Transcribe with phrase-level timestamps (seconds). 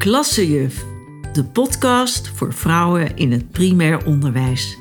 [0.00, 0.84] Klassejuf,
[1.32, 4.78] de podcast voor vrouwen in het primair onderwijs.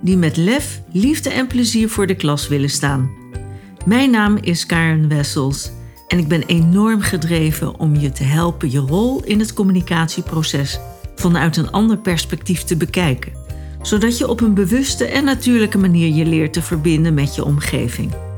[0.00, 3.10] Die met lef, liefde en plezier voor de klas willen staan.
[3.84, 5.70] Mijn naam is Karen Wessels
[6.08, 10.78] en ik ben enorm gedreven om je te helpen je rol in het communicatieproces
[11.14, 13.32] vanuit een ander perspectief te bekijken.
[13.82, 18.31] Zodat je op een bewuste en natuurlijke manier je leert te verbinden met je omgeving.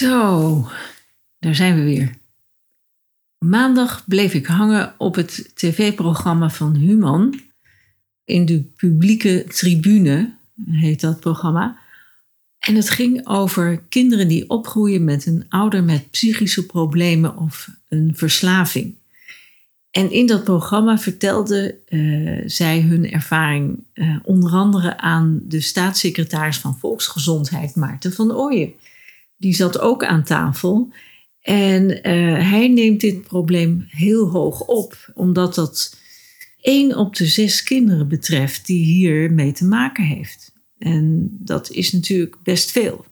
[0.00, 0.68] Zo,
[1.38, 2.14] daar zijn we weer.
[3.38, 7.40] Maandag bleef ik hangen op het tv-programma van Human.
[8.24, 10.34] In de publieke tribune
[10.70, 11.78] heet dat programma.
[12.58, 18.12] En het ging over kinderen die opgroeien met een ouder met psychische problemen of een
[18.14, 18.94] verslaving.
[19.90, 26.58] En in dat programma vertelde uh, zij hun ervaring uh, onder andere aan de staatssecretaris
[26.58, 28.72] van Volksgezondheid, Maarten van Ooyen
[29.40, 30.92] die zat ook aan tafel.
[31.40, 35.96] En eh, hij neemt dit probleem heel hoog op, omdat dat
[36.60, 40.52] één op de zes kinderen betreft die hiermee te maken heeft.
[40.78, 43.04] En dat is natuurlijk best veel.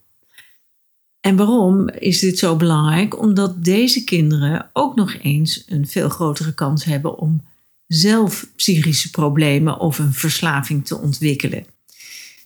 [1.21, 3.19] En waarom is dit zo belangrijk?
[3.19, 7.45] Omdat deze kinderen ook nog eens een veel grotere kans hebben om
[7.87, 11.67] zelf psychische problemen of een verslaving te ontwikkelen.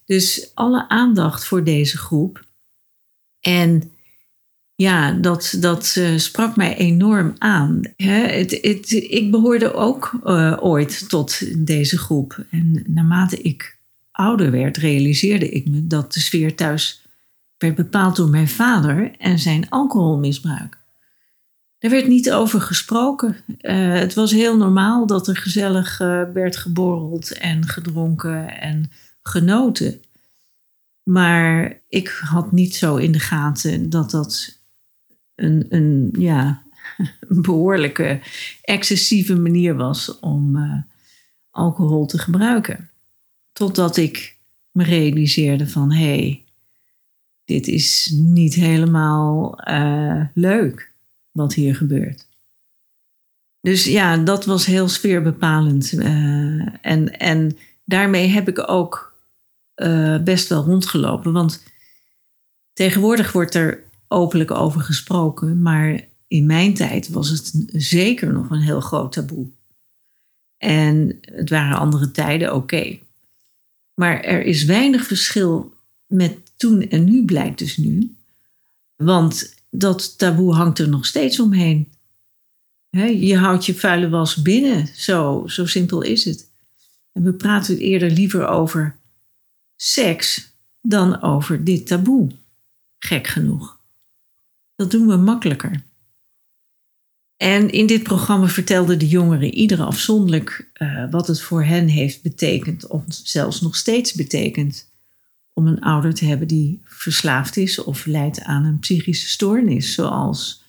[0.05, 2.45] Dus alle aandacht voor deze groep
[3.43, 3.93] en
[4.75, 7.81] ja, dat, dat uh, sprak mij enorm aan.
[7.97, 12.45] het, het, ik behoorde ook uh, ooit tot deze groep.
[12.51, 13.79] En naarmate ik
[14.11, 17.07] ouder werd, realiseerde ik me dat de sfeer thuis
[17.59, 20.79] werd bepaald door mijn vader en zijn alcoholmisbruik.
[21.79, 23.37] Er werd niet over gesproken.
[23.47, 25.99] Uh, het was heel normaal dat er gezellig
[26.33, 28.91] werd geborreld en gedronken en
[29.23, 30.01] genoten.
[31.03, 34.61] Maar ik had niet zo in de gaten dat dat
[35.35, 36.63] een, een, ja,
[37.47, 38.21] behoorlijke
[38.63, 40.83] excessieve manier was om uh,
[41.51, 42.91] alcohol te gebruiken.
[43.53, 44.37] Totdat ik
[44.71, 46.45] me realiseerde van hé, hey,
[47.45, 50.93] dit is niet helemaal uh, leuk
[51.31, 52.27] wat hier gebeurt.
[53.61, 55.93] Dus ja, dat was heel sfeerbepalend.
[55.93, 59.12] Uh, en, en daarmee heb ik ook
[59.83, 61.33] uh, best wel rondgelopen.
[61.33, 61.63] Want
[62.73, 68.61] tegenwoordig wordt er openlijk over gesproken, maar in mijn tijd was het zeker nog een
[68.61, 69.51] heel groot taboe.
[70.59, 72.99] En het waren andere tijden, oké.
[73.95, 75.75] Maar er is weinig verschil
[76.07, 78.17] met toen en nu, blijkt dus nu.
[78.97, 81.93] Want dat taboe hangt er nog steeds omheen.
[83.21, 86.51] je houdt je vuile was binnen, zo, zo simpel is het.
[87.13, 89.01] En we praten eerder liever over
[89.83, 92.31] seks dan over dit taboe.
[92.99, 93.81] Gek genoeg.
[94.77, 95.83] Dat doen we makkelijker.
[97.37, 102.23] En in dit programma vertelden de jongeren ieder afzonderlijk uh, wat het voor hen heeft
[102.23, 104.91] betekend, of zelfs nog steeds betekent,
[105.53, 110.63] om een ouder te hebben die verslaafd is of leidt aan een psychische stoornis, zoals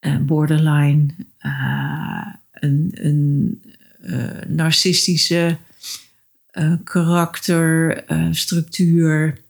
[0.00, 1.06] uh, borderline,
[1.40, 3.62] uh, een, een
[4.46, 5.58] narcistische
[6.58, 9.40] uh, karakter, uh, structuur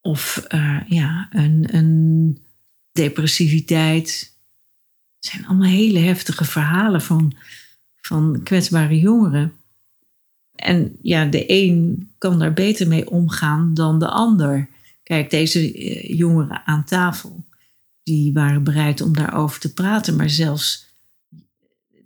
[0.00, 2.38] of uh, ja, een, een
[2.92, 4.36] depressiviteit.
[5.16, 7.36] Het zijn allemaal hele heftige verhalen van,
[7.96, 9.52] van kwetsbare jongeren.
[10.54, 14.68] En ja, de een kan daar beter mee omgaan dan de ander.
[15.02, 15.72] Kijk, deze
[16.16, 17.44] jongeren aan tafel,
[18.02, 20.85] die waren bereid om daarover te praten, maar zelfs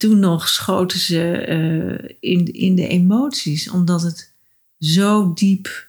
[0.00, 4.32] toen nog schoten ze uh, in, in de emoties, omdat het
[4.78, 5.88] zo diep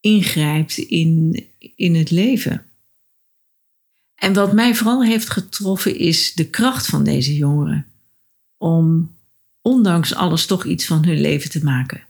[0.00, 2.66] ingrijpt in, in het leven.
[4.14, 7.86] En wat mij vooral heeft getroffen is de kracht van deze jongeren
[8.56, 9.14] om
[9.62, 12.04] ondanks alles toch iets van hun leven te maken.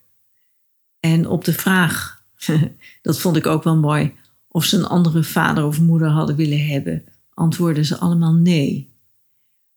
[1.01, 2.23] En op de vraag,
[3.03, 4.15] dat vond ik ook wel mooi,
[4.49, 8.95] of ze een andere vader of moeder hadden willen hebben, antwoordden ze allemaal nee.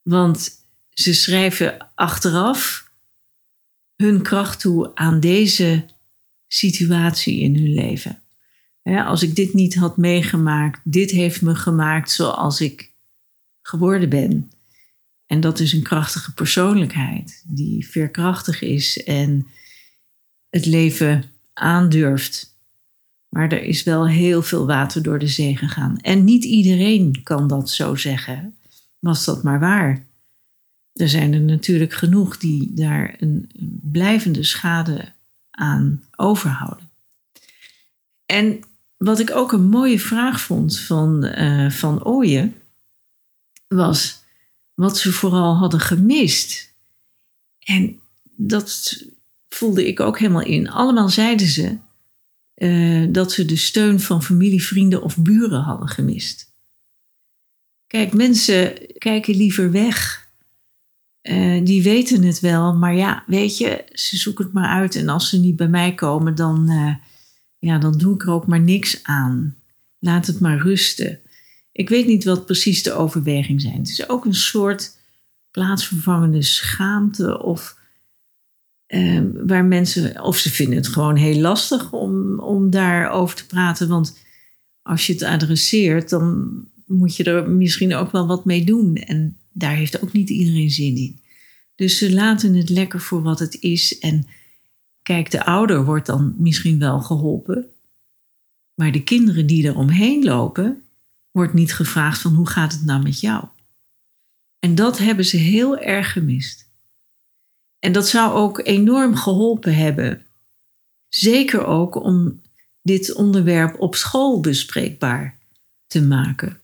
[0.02, 0.63] Want
[0.94, 2.92] ze schrijven achteraf
[3.96, 5.86] hun kracht toe aan deze
[6.48, 8.22] situatie in hun leven.
[8.84, 12.92] als ik dit niet had meegemaakt, dit heeft me gemaakt zoals ik
[13.62, 14.52] geworden ben.
[15.26, 19.48] En dat is een krachtige persoonlijkheid die veerkrachtig is en
[20.50, 21.24] het leven
[21.54, 22.58] aandurft.
[23.30, 25.98] Maar er is wel heel veel water door de zee gegaan.
[25.98, 28.58] En niet iedereen kan dat zo zeggen.
[29.00, 30.06] Was dat maar waar
[30.94, 33.50] er zijn er natuurlijk genoeg die daar een
[33.82, 35.14] blijvende schade
[35.52, 36.90] aan overhouden.
[38.26, 38.60] En
[38.98, 42.56] wat ik ook een mooie vraag vond van, uh, van Ooyen,
[43.68, 44.24] was
[44.74, 46.74] wat ze vooral hadden gemist.
[47.60, 48.00] En
[48.36, 49.04] dat
[49.50, 50.70] voelde ik ook helemaal in.
[50.70, 51.78] Allemaal zeiden ze
[52.56, 56.52] uh, dat ze de steun van familie, vrienden of buren hadden gemist.
[57.88, 60.23] Kijk, mensen kijken liever weg.
[61.24, 64.96] Uh, die weten het wel, maar ja, weet je, ze zoeken het maar uit.
[64.96, 66.96] En als ze niet bij mij komen, dan, uh,
[67.60, 69.56] ja, dan doe ik er ook maar niks aan.
[70.00, 71.20] Laat het maar rusten.
[71.72, 73.78] Ik weet niet wat precies de overweging zijn.
[73.78, 74.98] Het is ook een soort
[75.52, 77.78] plaatsvervangende schaamte of
[78.88, 83.88] uh, waar mensen, of ze vinden het gewoon heel lastig om, om daarover te praten.
[83.88, 84.18] Want
[84.82, 86.52] als je het adresseert, dan
[86.86, 88.96] moet je er misschien ook wel wat mee doen.
[88.96, 91.22] En daar heeft ook niet iedereen zin in.
[91.76, 94.00] Dus ze laten het lekker voor wat het is.
[94.00, 94.28] En
[95.02, 97.70] kijk, de ouder wordt dan misschien wel geholpen.
[98.74, 100.84] Maar de kinderen die er omheen lopen,
[101.32, 103.46] wordt niet gevraagd van hoe gaat het nou met jou?
[104.60, 106.72] En dat hebben ze heel erg gemist.
[107.80, 110.26] En dat zou ook enorm geholpen hebben.
[111.10, 112.42] Zeker ook om
[112.82, 115.40] dit onderwerp op school bespreekbaar
[115.88, 116.62] te maken.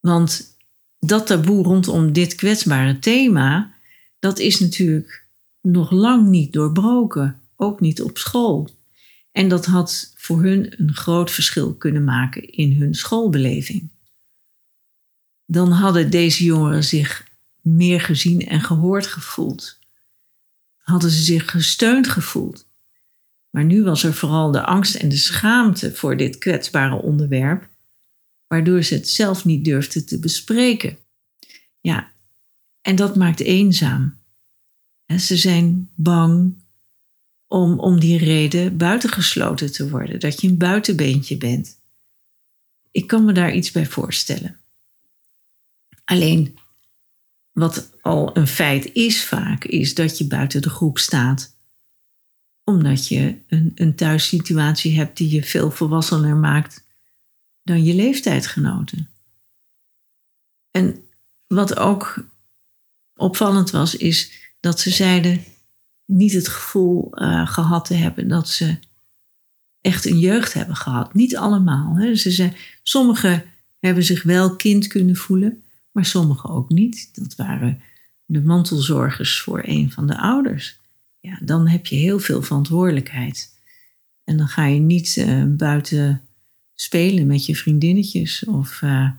[0.00, 0.53] Want
[1.06, 3.74] dat taboe rondom dit kwetsbare thema,
[4.18, 5.26] dat is natuurlijk
[5.60, 8.68] nog lang niet doorbroken, ook niet op school.
[9.32, 13.90] En dat had voor hun een groot verschil kunnen maken in hun schoolbeleving.
[15.46, 17.28] Dan hadden deze jongeren zich
[17.60, 19.78] meer gezien en gehoord gevoeld.
[20.76, 22.66] Hadden ze zich gesteund gevoeld.
[23.50, 27.68] Maar nu was er vooral de angst en de schaamte voor dit kwetsbare onderwerp
[28.54, 30.98] waardoor ze het zelf niet durfden te bespreken.
[31.80, 32.12] Ja,
[32.80, 34.18] en dat maakt eenzaam.
[35.18, 36.54] ze zijn bang
[37.46, 41.80] om om die reden buitengesloten te worden, dat je een buitenbeentje bent.
[42.90, 44.58] Ik kan me daar iets bij voorstellen.
[46.04, 46.58] Alleen,
[47.52, 51.56] wat al een feit is vaak, is dat je buiten de groep staat,
[52.64, 56.84] omdat je een, een thuissituatie hebt die je veel volwassener maakt
[57.64, 59.08] dan je leeftijdgenoten.
[60.70, 61.04] En
[61.46, 62.26] wat ook
[63.14, 65.44] opvallend was, is dat ze zeiden
[66.04, 68.78] niet het gevoel uh, gehad te hebben dat ze
[69.80, 71.14] echt een jeugd hebben gehad.
[71.14, 71.96] Niet allemaal.
[71.96, 72.14] Hè.
[72.14, 72.52] Ze zei,
[72.82, 73.44] sommigen
[73.78, 77.08] hebben zich wel kind kunnen voelen, maar sommigen ook niet.
[77.12, 77.80] Dat waren
[78.24, 80.78] de mantelzorgers voor een van de ouders.
[81.20, 83.58] Ja, dan heb je heel veel verantwoordelijkheid.
[84.24, 86.22] En dan ga je niet uh, buiten
[86.74, 89.10] spelen met je vriendinnetjes of uh,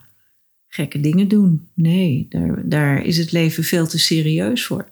[0.68, 1.70] gekke dingen doen.
[1.74, 4.92] Nee, daar, daar is het leven veel te serieus voor.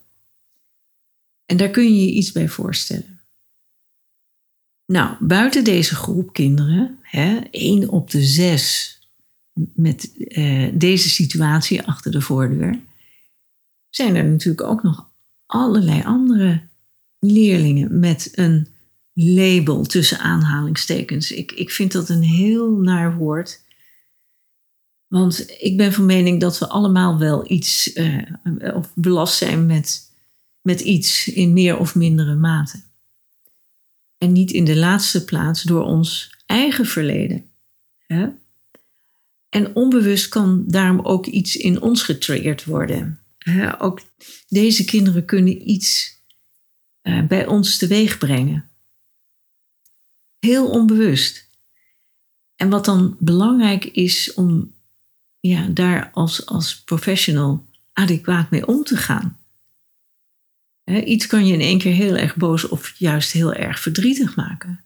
[1.46, 3.20] En daar kun je je iets bij voorstellen.
[4.86, 8.98] Nou, buiten deze groep kinderen, hè, één op de zes
[9.54, 12.80] met uh, deze situatie achter de voordeur,
[13.90, 15.10] zijn er natuurlijk ook nog
[15.46, 16.68] allerlei andere
[17.20, 18.73] leerlingen met een
[19.14, 21.32] label tussen aanhalingstekens.
[21.32, 23.62] Ik, ik vind dat een heel naar woord.
[25.08, 28.24] Want ik ben van mening dat we allemaal wel iets uh,
[28.74, 30.12] of belast zijn met,
[30.62, 32.84] met iets in meer of mindere mate.
[34.18, 37.50] En niet in de laatste plaats door ons eigen verleden.
[38.08, 38.28] Hè?
[39.50, 43.20] En onbewust kan daarom ook iets in ons getriggerd worden.
[43.38, 43.82] Hè?
[43.82, 44.02] Ook
[44.48, 46.22] deze kinderen kunnen iets
[47.04, 48.72] uh, bij ons teweeg brengen
[50.44, 51.50] heel onbewust.
[52.56, 54.74] En wat dan belangrijk is om
[55.40, 59.40] ja, daar als, als professional adequaat mee om te gaan.
[61.06, 64.84] iets kan je in één keer heel erg boos of juist heel erg verdrietig maken.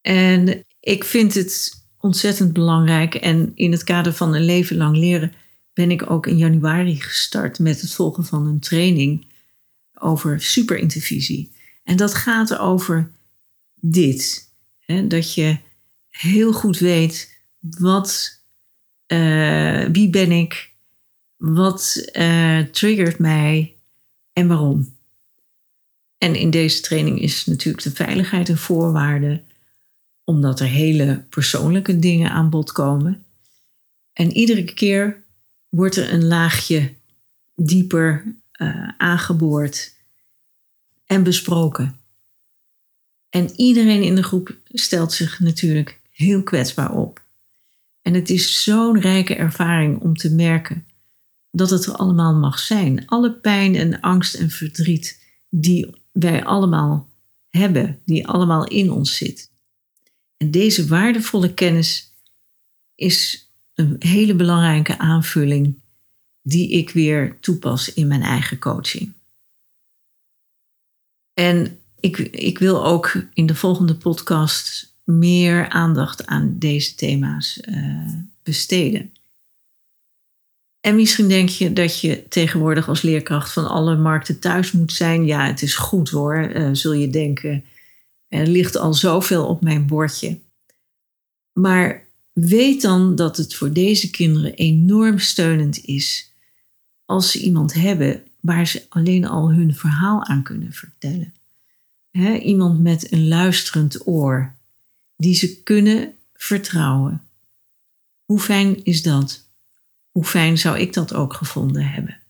[0.00, 3.14] En ik vind het ontzettend belangrijk.
[3.14, 5.32] En in het kader van een leven lang leren
[5.72, 9.26] ben ik ook in januari gestart met het volgen van een training
[9.98, 11.52] over superintervisie.
[11.84, 13.12] En dat gaat over
[13.84, 14.50] dit.
[14.78, 15.06] Hè?
[15.06, 15.58] Dat je
[16.10, 18.40] heel goed weet wat,
[19.06, 20.72] uh, wie ben ik,
[21.36, 23.76] wat uh, triggert mij
[24.32, 24.96] en waarom.
[26.18, 29.42] En in deze training is natuurlijk de veiligheid een voorwaarde,
[30.24, 33.24] omdat er hele persoonlijke dingen aan bod komen.
[34.12, 35.22] En iedere keer
[35.68, 36.94] wordt er een laagje
[37.54, 38.24] dieper
[38.60, 39.94] uh, aangeboord
[41.06, 42.03] en besproken.
[43.34, 47.22] En iedereen in de groep stelt zich natuurlijk heel kwetsbaar op.
[48.02, 50.86] En het is zo'n rijke ervaring om te merken
[51.50, 53.06] dat het er allemaal mag zijn.
[53.06, 57.08] Alle pijn en angst en verdriet die wij allemaal
[57.48, 59.50] hebben, die allemaal in ons zit.
[60.36, 62.12] En deze waardevolle kennis
[62.94, 65.80] is een hele belangrijke aanvulling
[66.42, 69.12] die ik weer toepas in mijn eigen coaching.
[71.32, 78.08] En ik, ik wil ook in de volgende podcast meer aandacht aan deze thema's uh,
[78.42, 79.12] besteden.
[80.80, 85.26] En misschien denk je dat je tegenwoordig als leerkracht van alle markten thuis moet zijn.
[85.26, 87.64] Ja, het is goed hoor, uh, zul je denken.
[88.28, 90.38] Er ligt al zoveel op mijn bordje.
[91.52, 96.32] Maar weet dan dat het voor deze kinderen enorm steunend is
[97.04, 101.34] als ze iemand hebben waar ze alleen al hun verhaal aan kunnen vertellen.
[102.22, 104.54] Iemand met een luisterend oor,
[105.16, 107.22] die ze kunnen vertrouwen.
[108.24, 109.48] Hoe fijn is dat?
[110.10, 112.22] Hoe fijn zou ik dat ook gevonden hebben?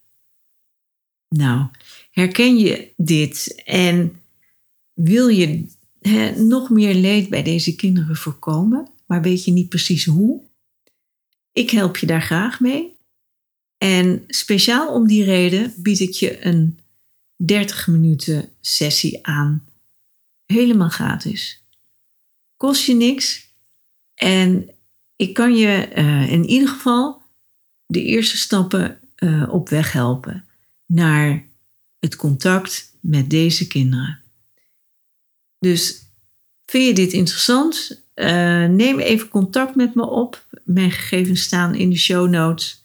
[1.29, 1.67] Nou,
[2.11, 4.21] herken je dit en
[4.93, 5.67] wil je
[6.37, 10.43] nog meer leed bij deze kinderen voorkomen, maar weet je niet precies hoe?
[11.53, 12.97] Ik help je daar graag mee.
[13.79, 16.79] En speciaal om die reden bied ik je een
[17.37, 19.65] 30 minuten sessie aan.
[20.47, 21.65] Helemaal gratis.
[22.57, 23.53] Kost je niks.
[24.15, 24.71] En
[25.17, 27.23] ik kan je uh, in ieder geval
[27.87, 30.49] de eerste stappen uh, op weg helpen
[30.87, 31.47] naar
[31.99, 34.23] het contact met deze kinderen.
[35.59, 36.03] Dus
[36.65, 38.03] vind je dit interessant?
[38.15, 40.47] Uh, neem even contact met me op.
[40.65, 42.83] Mijn gegevens staan in de show notes